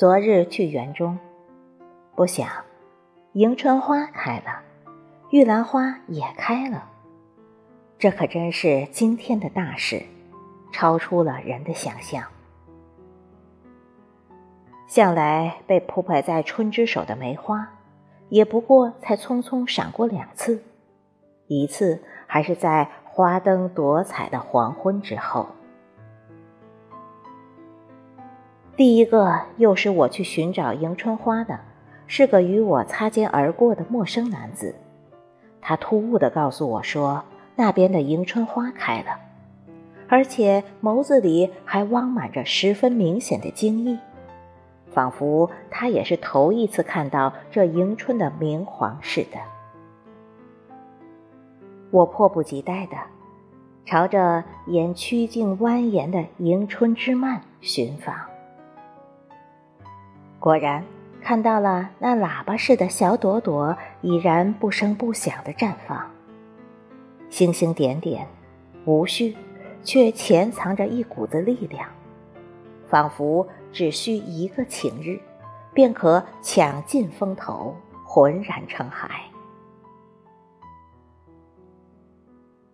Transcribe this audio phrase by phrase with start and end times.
[0.00, 1.18] 昨日去园中，
[2.16, 2.48] 不想
[3.34, 4.62] 迎春花开了，
[5.28, 6.88] 玉兰花也开了。
[7.98, 10.02] 这可真是惊天的大事，
[10.72, 12.24] 超出了人的想象。
[14.86, 17.68] 向来被铺排在春之首的梅花，
[18.30, 20.62] 也不过才匆匆赏过两次，
[21.46, 25.46] 一次还是在花灯夺彩的黄昏之后。
[28.80, 31.60] 第一个诱使我去寻找迎春花的，
[32.06, 34.74] 是个与我擦肩而过的陌生男子。
[35.60, 37.22] 他突兀地告诉我说，
[37.56, 39.20] 那边的迎春花开了，
[40.08, 43.98] 而且眸子里还汪满着十分明显的惊异，
[44.90, 49.36] 仿佛他也是头一次看到这迎春的明黄似的。
[51.90, 52.96] 我迫不及待地
[53.84, 58.29] 朝着沿曲径蜿蜒的迎春之蔓寻访。
[60.40, 60.82] 果然
[61.20, 66.10] 看到了那喇叭似的小朵朵，已然不声不响的绽放。
[67.28, 68.26] 星星点点，
[68.86, 69.36] 无序，
[69.84, 71.86] 却潜藏着一股子力量，
[72.88, 75.20] 仿佛只需一个晴日，
[75.74, 79.22] 便可抢尽风头，浑然成海。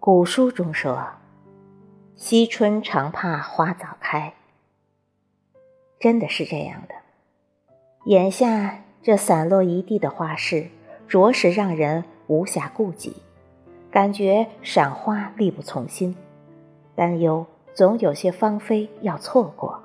[0.00, 1.06] 古书中说
[2.16, 4.34] ：“惜春常怕花早开。”
[6.00, 6.94] 真的是这样的。
[8.04, 10.66] 眼下这散落一地的花市，
[11.06, 13.14] 着实让人无暇顾及，
[13.92, 16.16] 感觉赏花力不从心，
[16.96, 19.80] 担忧总有些芳菲要错过。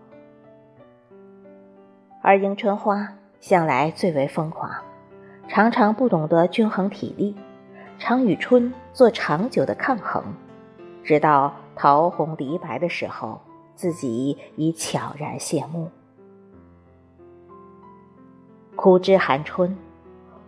[2.24, 3.08] 而迎春花
[3.40, 4.72] 向来最为疯狂，
[5.48, 7.36] 常常不懂得均衡体力，
[8.00, 10.24] 常与春做长久的抗衡，
[11.04, 13.40] 直到桃红梨白的时候，
[13.76, 15.88] 自己已悄然谢幕。
[18.78, 19.76] 枯枝寒春，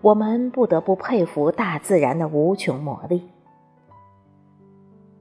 [0.01, 3.27] 我们不得不佩服大自然的无穷魔力。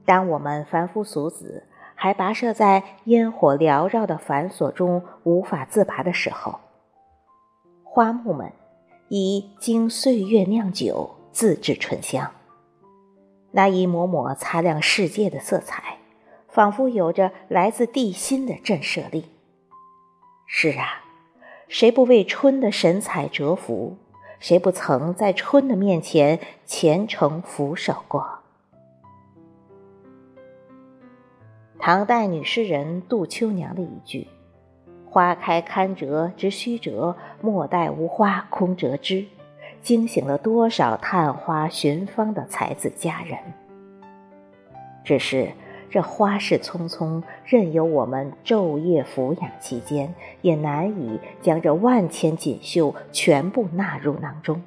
[0.05, 1.65] 当我们凡夫俗子
[1.95, 6.59] 还跋涉在烟火缭绕的繁琐中无法自拔的时候，
[7.83, 8.51] 花木们
[9.09, 12.29] 已经岁月酿酒，自制醇香。
[13.51, 15.97] 那一抹抹擦亮世界的色彩，
[16.47, 19.25] 仿佛有着来自地心的震慑力。
[20.45, 21.08] 是啊。
[21.69, 23.95] 谁不为春的神采折服？
[24.39, 28.39] 谁不曾在春的面前虔诚俯首过？
[31.77, 34.27] 唐代女诗人杜秋娘的一句
[35.05, 39.27] “花开堪折直须折，莫待无花空折枝”，
[39.83, 43.37] 惊醒了多少探花寻芳的才子佳人。
[45.03, 45.51] 只是。
[45.89, 54.61] 这花事匆匆，任由我们昼夜抚养期间，也难以将这万千锦绣全部纳入囊中，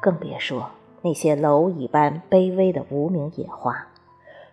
[0.00, 0.70] 更别说
[1.02, 3.86] 那些蝼蚁般卑微的无名野花，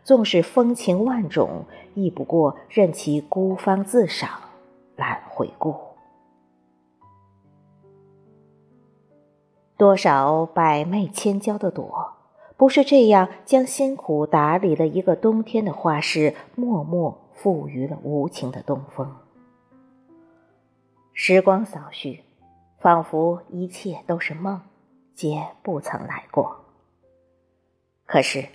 [0.04, 4.30] 纵使风情万种，亦不过任其孤芳自赏，
[4.98, 5.74] 懒回顾。
[9.78, 12.13] 多少百媚千娇的朵。
[12.56, 19.14] 不是这样，将辛苦打理了一个冬天的花市，默默赋予了无情的东风。
[21.14, 22.24] 时光扫去，
[22.80, 24.62] 仿佛一切都是梦，
[25.14, 26.64] 皆不曾来过。
[28.06, 28.48] 可是，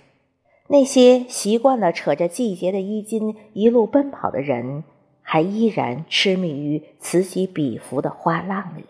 [0.67, 4.83] 那些习惯了扯着季节的衣襟一路奔跑的人，
[5.21, 8.85] 还依然痴迷于此起彼伏的花浪里，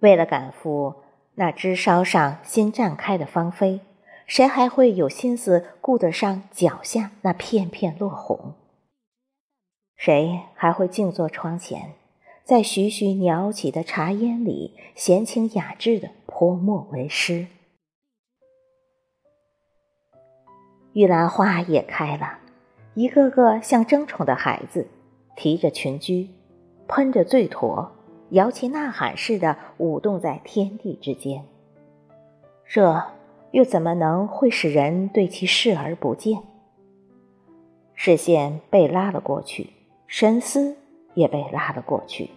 [0.00, 0.96] 为了赶赴。
[1.40, 3.80] 那枝梢上新绽开的芳菲，
[4.26, 8.52] 谁还会有心思顾得上脚下那片片落红？
[9.96, 11.94] 谁还会静坐窗前，
[12.44, 17.46] 在徐徐袅起的茶烟里，闲情雅致的泼墨为诗？
[20.92, 22.40] 玉兰花也开了，
[22.92, 24.88] 一个个像争宠的孩子，
[25.34, 26.28] 提着裙裾，
[26.86, 27.92] 喷着醉驼。
[28.30, 31.44] 摇旗呐喊似的舞动在天地之间，
[32.64, 33.02] 这
[33.50, 36.42] 又怎么能会使人对其视而不见？
[37.94, 39.70] 视线被拉了过去，
[40.06, 40.76] 神思
[41.14, 42.30] 也被拉了过去，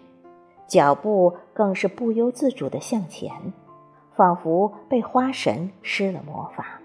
[0.67, 3.31] 脚步更是不由自主的向前，
[4.15, 6.79] 仿佛被花神施了魔法。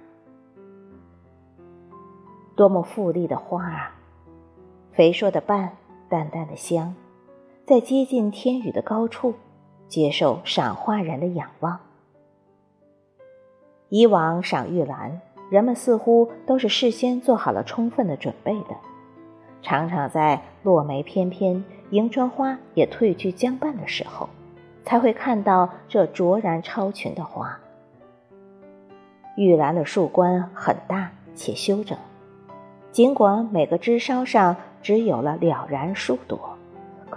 [2.55, 3.95] 多么富丽的花啊！
[4.93, 5.73] 肥硕的瓣，
[6.09, 6.95] 淡淡的香。
[7.69, 9.35] 在接近天宇的高处，
[9.89, 11.79] 接受赏花人的仰望。
[13.91, 15.21] 以往赏玉兰，
[15.51, 18.75] 人们似乎都是事先做好了充分的准备的，
[19.61, 24.31] 常常在落梅翩翩，迎春花也褪去将半的时候，
[24.83, 27.61] 才会看到这卓然超群的花。
[29.37, 31.99] 玉兰的树冠很大且修整，
[32.93, 36.57] 尽管每个枝梢上只有了了然数朵，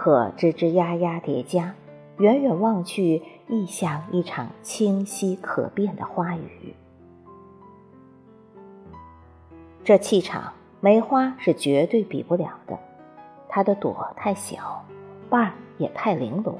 [0.02, 1.76] 可枝枝丫丫叠加，
[2.18, 6.74] 远远望去，亦像一场清晰可辨的花雨。
[9.84, 12.76] 这气场，梅花是绝对比不了的。
[13.48, 14.84] 它的朵太小，
[15.30, 16.58] 瓣儿也太玲珑。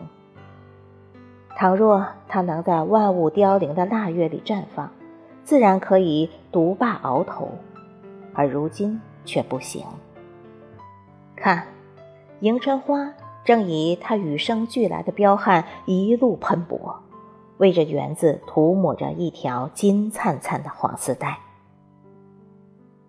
[1.56, 4.88] 倘若它能在万物凋零的腊月里绽放，
[5.42, 7.50] 自然可以独霸鳌头，
[8.34, 9.84] 而如今却不行。
[11.34, 11.66] 看，
[12.38, 13.12] 迎春花
[13.44, 17.00] 正以它与生俱来的彪悍一路喷薄，
[17.58, 21.38] 为这园子涂抹着一条金灿灿的黄丝带。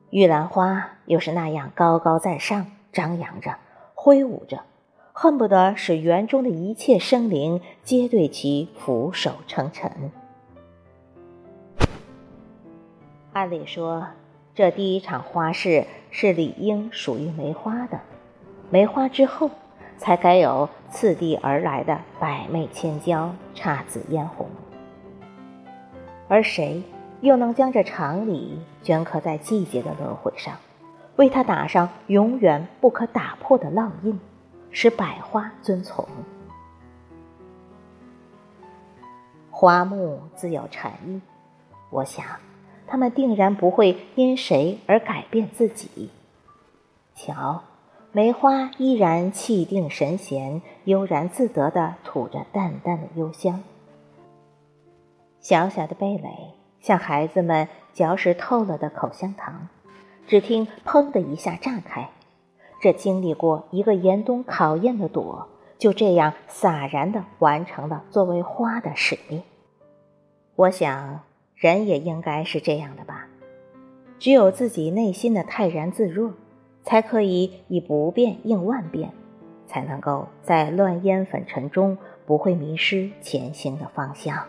[0.09, 3.55] 玉兰花又是那样高高在上，张扬着，
[3.95, 4.61] 挥舞着，
[5.11, 10.11] 恨不得使园中的一切生灵皆对其俯首称臣。
[13.31, 14.07] 按理说，
[14.53, 17.99] 这第一场花事是理应属于梅花的，
[18.69, 19.49] 梅花之后，
[19.97, 24.47] 才该有次第而来的百媚千娇、姹紫嫣红。
[26.27, 26.83] 而谁
[27.21, 30.55] 又能将这常理镌刻在季节的轮回上，
[31.15, 34.19] 为它打上永远不可打破的烙印，
[34.71, 36.07] 使百花遵从？
[39.51, 41.21] 花木自有禅意，
[41.89, 42.25] 我想。
[42.85, 46.11] 他们定然不会因谁而改变自己。
[47.15, 47.63] 瞧，
[48.15, 53.63] 梅花依然气定神闲、悠然自得地吐着淡淡的幽香。
[55.39, 56.29] 小小的蓓蕾
[56.79, 59.67] 像孩子们嚼食透了的口香糖，
[60.27, 62.11] 只听“砰”的一下炸开。
[62.79, 65.47] 这经历过一个严冬考验的朵，
[65.79, 69.41] 就这样洒然地完成了作为花的使命。
[70.55, 71.21] 我想。
[71.55, 73.25] 人也应该是这样的吧？
[74.19, 76.33] 只有自己内心的泰然自若，
[76.83, 79.11] 才可以以不变应万变，
[79.65, 84.45] 才能够在乱烟粉尘中不会迷失前行的方向。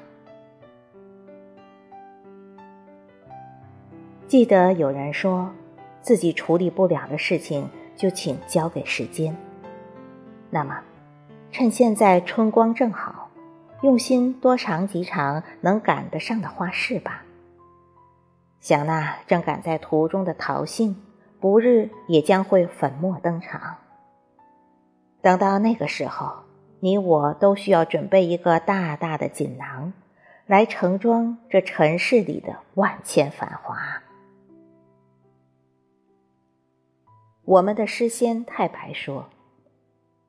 [4.26, 5.50] 记得有人说，
[6.00, 9.36] 自己处理不了的事情，就请交给时间。
[10.50, 10.80] 那么，
[11.50, 13.30] 趁现在春光正好。
[13.82, 17.22] 用心多尝几场能赶得上的花事吧。
[18.58, 20.96] 想那正赶在途中的桃杏，
[21.44, 23.76] 不日也将会粉墨登场。
[25.20, 26.44] 等到那个时候，
[26.80, 29.92] 你我都需要准备一个大大的锦囊，
[30.46, 33.76] 来盛装这尘世里的万千繁华。
[37.44, 39.28] 我们的诗仙太白说：“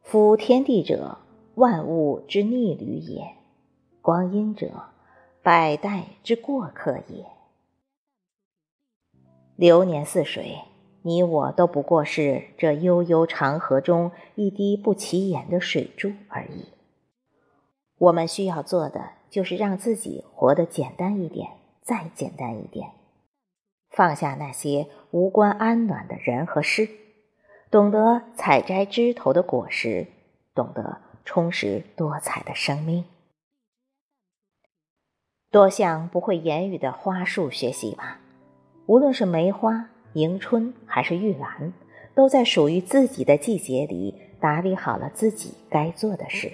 [0.04, 1.20] 夫天地者，
[1.54, 3.26] 万物之逆旅也。”
[4.04, 4.70] 光阴者，
[5.42, 7.26] 百代之过客也。
[9.56, 10.60] 流年似水，
[11.08, 16.66] 你我都不过是这悠悠长河中一滴不起眼的水珠而已。
[18.00, 21.52] 我们需要做的，就是让自己活得简单一点，
[21.84, 22.90] 再简单一点，
[23.92, 26.90] 放下那些无关安暖的人和事，
[27.70, 30.08] 懂得采摘枝头的果实，
[30.56, 33.06] 懂得充实多彩的生命。
[35.52, 38.20] 多向不会言语的花树学习吧，
[38.88, 41.74] 无论是梅花、迎春还是玉兰，
[42.14, 46.54] 都在属于自己的季节里打理好了自己该做的事。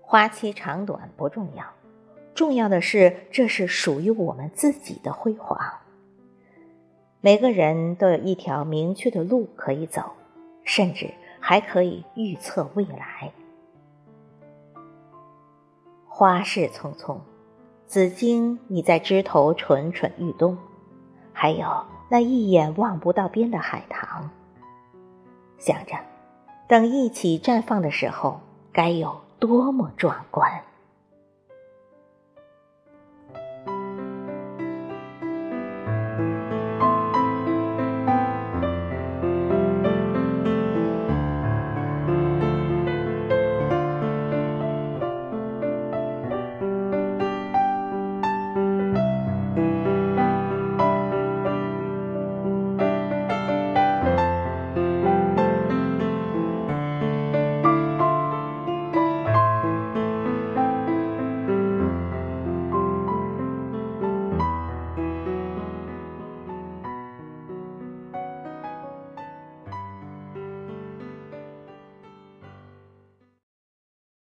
[0.00, 1.64] 花期长短不重要，
[2.34, 5.58] 重要的是这是属于我们自己的辉煌。
[7.20, 10.12] 每个人都有一条明确的路可以走，
[10.62, 13.32] 甚至还可以预测未来。
[16.06, 17.18] 花事匆匆，
[17.86, 20.56] 紫荆你在枝头蠢蠢欲动，
[21.40, 24.28] 还有那一眼望不到边的海棠。
[25.56, 25.94] 想着，
[26.66, 28.40] 等一起绽放的时候，
[28.72, 30.64] 该有多么壮观！